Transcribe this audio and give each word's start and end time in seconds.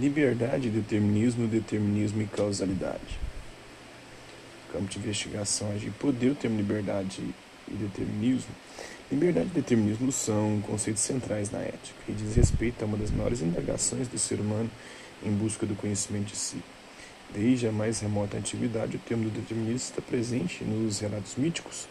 Liberdade, 0.00 0.70
determinismo, 0.70 1.46
determinismo 1.46 2.22
e 2.22 2.26
causalidade. 2.26 3.20
Campo 4.72 4.86
de 4.86 4.98
investigação 4.98 5.70
agir 5.72 5.90
poder, 5.90 6.30
o 6.30 6.34
termo 6.34 6.56
liberdade 6.56 7.22
e 7.68 7.74
determinismo. 7.74 8.48
Liberdade 9.12 9.48
e 9.48 9.54
determinismo 9.60 10.10
são 10.10 10.58
conceitos 10.62 11.02
centrais 11.02 11.50
na 11.50 11.58
ética 11.58 11.98
e 12.08 12.12
diz 12.12 12.34
respeito 12.34 12.82
a 12.82 12.86
uma 12.86 12.96
das 12.96 13.10
maiores 13.10 13.42
indagações 13.42 14.08
do 14.08 14.18
ser 14.18 14.40
humano 14.40 14.70
em 15.22 15.32
busca 15.32 15.66
do 15.66 15.74
conhecimento 15.74 16.28
de 16.28 16.36
si. 16.36 16.62
Desde 17.34 17.68
a 17.68 17.72
mais 17.72 18.00
remota 18.00 18.38
antiguidade, 18.38 18.96
o 18.96 19.00
termo 19.00 19.24
do 19.24 19.30
determinismo 19.38 19.76
está 19.76 20.00
presente 20.00 20.64
nos 20.64 21.00
relatos 21.00 21.36
míticos, 21.36 21.86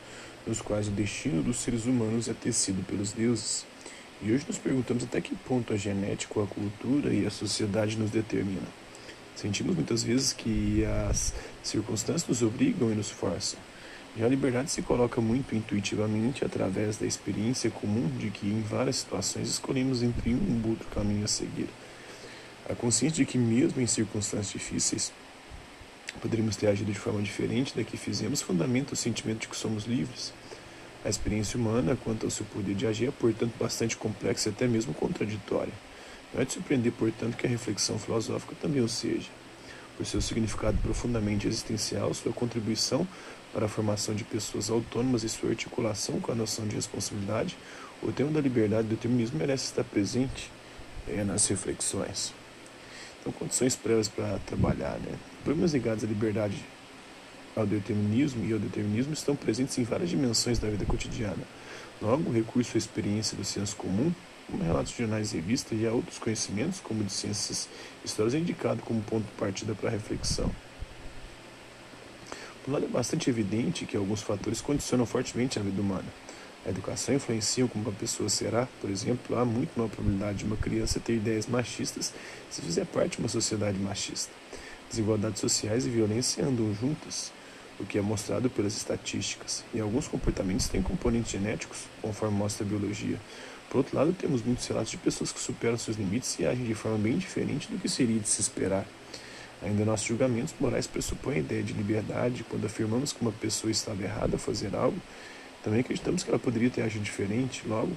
nos 0.48 0.64
quais 0.64 0.88
o 0.88 0.92
destino 0.92 1.44
dos 1.44 1.58
seres 1.58 1.86
humanos 1.86 2.28
é 2.28 2.34
tecido 2.34 2.84
pelos 2.88 3.12
deuses. 3.12 3.68
E 4.22 4.34
hoje 4.34 4.46
nos 4.48 4.58
perguntamos 4.58 5.06
até 5.06 5.22
que 5.22 5.34
ponto 5.34 5.74
a 5.74 5.78
genética, 5.78 6.44
a 6.44 6.48
cultura 6.48 7.14
e 7.14 7.26
a 7.26 7.32
sociedade 7.32 7.98
nos 7.98 8.12
determinam. 8.12 8.68
Sentimos 9.34 9.74
muitas 9.76 10.04
vezes 10.04 10.34
que 10.34 10.84
as 11.10 11.34
circunstâncias 11.64 12.28
nos 12.28 12.42
obrigam 12.42 12.92
e 12.92 12.96
nos 12.96 13.10
forçam. 13.10 13.58
Já 14.18 14.26
a 14.26 14.30
liberdade 14.30 14.72
se 14.72 14.82
coloca 14.82 15.22
muito 15.22 15.56
intuitivamente 15.56 16.44
através 16.44 16.98
da 16.98 17.06
experiência 17.06 17.72
comum 17.72 18.10
de 18.18 18.30
que 18.30 18.48
em 18.48 18.62
várias 18.62 18.98
situações 18.98 19.48
escolhemos 19.48 20.04
entre 20.04 20.32
um 20.32 20.62
ou 20.66 20.72
outro 20.72 20.88
caminho 20.90 21.24
a 21.24 21.28
seguir. 21.28 21.70
A 22.70 22.76
consciência 22.76 23.24
de 23.24 23.26
que 23.26 23.38
mesmo 23.38 23.82
em 23.82 23.88
circunstâncias 23.88 24.52
difíceis 24.52 25.14
poderíamos 26.22 26.58
ter 26.58 26.68
agido 26.68 26.92
de 26.92 27.00
forma 27.00 27.22
diferente 27.22 27.74
da 27.74 27.86
que 27.86 27.96
fizemos 27.96 28.42
fundamenta 28.42 28.94
o 28.94 28.98
sentimento 28.98 29.42
de 29.42 29.48
que 29.48 29.56
somos 29.56 29.86
livres. 29.86 30.34
A 31.04 31.10
experiência 31.10 31.58
humana 31.58 31.98
quanto 32.04 32.26
ao 32.26 32.32
seu 32.32 32.46
poder 32.46 32.76
de 32.76 32.86
agir 32.86 33.08
é, 33.08 33.12
portanto, 33.12 33.54
bastante 33.58 33.96
complexa 33.96 34.50
e 34.50 34.52
até 34.52 34.68
mesmo 34.68 34.94
contraditória. 34.94 35.72
Não 36.34 36.42
é 36.42 36.46
de 36.46 36.54
surpreender, 36.54 36.92
portanto, 36.92 37.38
que 37.38 37.48
a 37.48 37.50
reflexão 37.50 37.98
filosófica 37.98 38.54
também 38.62 38.82
o 38.82 38.90
seja. 38.90 39.30
Por 39.96 40.06
seu 40.06 40.22
significado 40.22 40.78
profundamente 40.78 41.48
existencial, 41.48 42.14
sua 42.14 42.34
contribuição 42.34 43.08
para 43.54 43.66
a 43.66 43.70
formação 43.70 44.14
de 44.14 44.24
pessoas 44.24 44.70
autônomas 44.70 45.24
e 45.24 45.30
sua 45.30 45.50
articulação 45.50 46.20
com 46.20 46.32
a 46.32 46.36
noção 46.36 46.68
de 46.68 46.76
responsabilidade, 46.76 47.58
o 48.02 48.12
tema 48.12 48.32
da 48.32 48.42
liberdade 48.42 48.88
do 48.88 48.96
determinismo 48.96 49.40
merece 49.40 49.66
estar 49.66 49.84
presente 49.84 50.52
é, 51.08 51.24
nas 51.24 51.48
reflexões. 51.48 52.34
Então, 53.20 53.32
condições 53.32 53.76
prévias 53.76 54.08
para 54.08 54.40
trabalhar. 54.46 54.98
Né? 55.00 55.18
Problemas 55.44 55.74
ligados 55.74 56.04
à 56.04 56.08
liberdade 56.08 56.56
ao 57.56 57.66
determinismo 57.66 58.46
e 58.46 58.54
ao 58.54 58.60
determinismo 58.60 59.14
estão 59.14 59.36
presentes 59.36 59.78
em 59.78 59.84
várias 59.84 60.10
dimensões 60.10 60.60
da 60.60 60.70
vida 60.70 60.86
cotidiana. 60.86 61.44
Logo, 62.02 62.30
o 62.30 62.34
recurso 62.34 62.72
à 62.76 62.78
experiência 62.78 63.36
do 63.36 63.44
senso 63.44 63.76
comum, 63.76 64.14
como 64.48 64.64
relatos 64.64 64.92
de 64.92 64.98
jornais 65.00 65.34
e 65.34 65.36
revistas, 65.36 65.80
e 65.80 65.86
a 65.86 65.92
outros 65.92 66.18
conhecimentos, 66.18 66.80
como 66.80 67.04
de 67.04 67.12
ciências 67.12 67.68
históricas, 68.04 68.36
é 68.36 68.40
indicado 68.40 68.82
como 68.82 69.02
ponto 69.02 69.26
de 69.26 69.32
partida 69.34 69.76
para 69.76 69.90
a 69.90 69.92
reflexão. 69.92 70.50
Por 72.64 72.72
lado, 72.72 72.86
é 72.86 72.88
bastante 72.88 73.30
evidente 73.30 73.86
que 73.86 73.98
alguns 73.98 74.22
fatores 74.22 74.62
condicionam 74.62 75.06
fortemente 75.06 75.60
a 75.60 75.62
vida 75.62 75.82
humana. 75.82 76.08
A 76.66 76.70
educação 76.70 77.16
influencia 77.16 77.66
como 77.68 77.86
uma 77.86 77.94
pessoa 77.94 78.30
será, 78.30 78.68
por 78.82 78.90
exemplo, 78.90 79.38
há 79.38 79.46
muito 79.46 79.72
maior 79.78 79.90
probabilidade 79.90 80.40
de 80.40 80.46
uma 80.46 80.58
criança 80.58 81.00
ter 81.00 81.16
ideias 81.16 81.48
machistas 81.48 82.14
se 82.50 82.62
fizer 82.62 82.86
parte 82.86 83.14
de 83.14 83.20
uma 83.20 83.30
sociedade 83.30 83.78
machista. 83.80 84.32
Desigualdades 84.90 85.40
sociais 85.40 85.86
e 85.86 85.90
violência 85.90 86.46
andam 86.46 86.74
juntas 86.74 87.32
o 87.80 87.86
que 87.86 87.98
é 87.98 88.02
mostrado 88.02 88.50
pelas 88.50 88.76
estatísticas, 88.76 89.64
e 89.74 89.80
alguns 89.80 90.08
comportamentos 90.08 90.68
têm 90.68 90.82
componentes 90.82 91.32
genéticos, 91.32 91.84
conforme 92.02 92.38
mostra 92.38 92.66
a 92.66 92.70
biologia. 92.70 93.20
Por 93.70 93.78
outro 93.78 93.96
lado, 93.96 94.14
temos 94.14 94.42
muitos 94.42 94.66
relatos 94.68 94.92
de 94.92 94.98
pessoas 94.98 95.32
que 95.32 95.40
superam 95.40 95.78
seus 95.78 95.96
limites 95.96 96.38
e 96.40 96.46
agem 96.46 96.66
de 96.66 96.74
forma 96.74 96.98
bem 96.98 97.18
diferente 97.18 97.68
do 97.72 97.78
que 97.78 97.88
seria 97.88 98.20
de 98.20 98.28
se 98.28 98.42
esperar. 98.42 98.86
Ainda 99.62 99.86
nossos 99.86 100.08
julgamentos 100.08 100.54
morais 100.60 100.88
pressupõem 100.88 101.38
a 101.38 101.40
ideia 101.40 101.64
de 101.64 101.74
liberdade. 101.74 102.46
Quando 102.50 102.66
afirmamos 102.66 103.14
que 103.14 103.22
uma 103.22 103.32
pessoa 103.32 103.70
estava 103.70 104.02
errada 104.02 104.38
a 104.38 104.40
fazer 104.40 104.74
algo, 104.76 104.98
também 105.64 105.82
acreditamos 105.82 106.24
que 106.24 106.30
ela 106.30 106.40
poderia 106.40 106.70
ter 106.70 106.82
agido 106.82 107.04
diferente, 107.04 107.64
logo, 107.68 107.92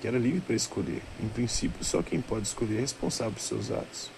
que 0.00 0.08
era 0.08 0.18
livre 0.18 0.40
para 0.40 0.56
escolher. 0.56 1.02
Em 1.22 1.28
princípio, 1.28 1.84
só 1.84 2.02
quem 2.02 2.20
pode 2.20 2.46
escolher 2.48 2.78
é 2.78 2.80
responsável 2.80 3.32
por 3.32 3.40
seus 3.40 3.70
atos. 3.70 4.10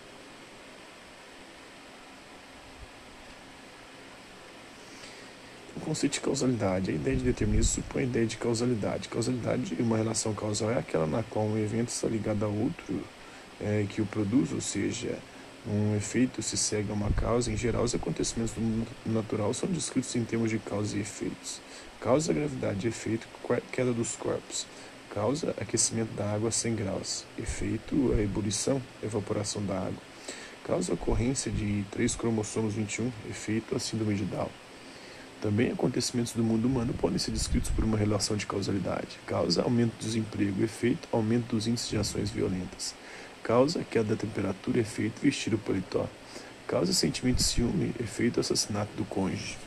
Conceito 5.85 6.15
de 6.15 6.21
causalidade. 6.21 6.91
A 6.91 6.95
ideia 6.95 7.17
de 7.17 7.23
determinismo 7.23 7.83
supõe 7.83 8.03
a 8.03 8.07
ideia 8.07 8.27
de 8.27 8.37
causalidade. 8.37 9.09
Causalidade, 9.09 9.77
uma 9.79 9.97
relação 9.97 10.35
causal, 10.35 10.71
é 10.71 10.79
aquela 10.79 11.07
na 11.07 11.23
qual 11.23 11.45
um 11.45 11.59
evento 11.59 11.89
está 11.89 12.09
ligado 12.09 12.45
a 12.45 12.49
outro 12.49 13.03
é, 13.61 13.87
que 13.89 14.01
o 14.01 14.07
produz, 14.07 14.53
ou 14.53 14.61
seja, 14.61 15.19
um 15.67 15.97
efeito 15.97 16.43
se 16.43 16.57
segue 16.57 16.91
a 16.91 16.95
uma 16.95 17.11
causa. 17.13 17.51
Em 17.51 17.57
geral, 17.57 17.85
os 17.85 17.95
acontecimentos 17.95 18.55
do 18.55 18.61
mundo 18.61 18.89
natural 19.07 19.53
são 19.55 19.69
descritos 19.69 20.15
em 20.17 20.25
termos 20.25 20.51
de 20.51 20.59
causa 20.59 20.97
e 20.97 21.01
efeitos. 21.01 21.61
Causa, 22.01 22.33
gravidade, 22.33 22.89
efeito, 22.89 23.27
queda 23.71 23.93
dos 23.93 24.17
corpos. 24.17 24.67
Causa, 25.15 25.55
aquecimento 25.61 26.13
da 26.15 26.29
água 26.33 26.49
a 26.49 26.53
100 26.53 26.75
graus. 26.75 27.25
Efeito, 27.39 28.15
a 28.19 28.23
ebulição, 28.23 28.83
evaporação 29.03 29.65
da 29.65 29.79
água. 29.79 30.03
Causa, 30.65 30.95
ocorrência 30.95 31.51
de 31.51 31.85
três 31.91 32.17
cromossomos 32.17 32.75
21. 32.75 33.11
Efeito, 33.29 33.77
a 33.77 33.79
síndrome 33.79 34.17
de 34.17 34.25
Down. 34.25 34.64
Também 35.45 35.71
acontecimentos 35.71 36.33
do 36.33 36.43
mundo 36.43 36.65
humano 36.65 36.95
podem 36.95 37.19
ser 37.19 37.31
descritos 37.31 37.69
por 37.69 37.85
uma 37.85 37.99
relação 37.99 38.35
de 38.35 38.47
causalidade. 38.47 39.21
Causa 39.27 39.61
aumento 39.61 39.93
do 39.93 40.03
desemprego, 40.03 40.65
efeito 40.65 41.07
aumento 41.13 41.55
dos 41.55 41.67
índices 41.67 41.91
de 41.91 41.99
ações 41.99 42.31
violentas. 42.31 42.95
Causa 43.43 43.85
queda 43.85 44.15
da 44.15 44.17
temperatura, 44.17 44.81
efeito 44.81 45.21
vestir 45.21 45.53
o 45.53 45.59
paletó. 45.59 46.09
Causa 46.67 46.95
sentimento 46.95 47.37
de 47.37 47.43
ciúme, 47.43 47.95
efeito 48.01 48.41
assassinato 48.41 48.91
do 48.97 49.05
cônjuge. 49.05 49.59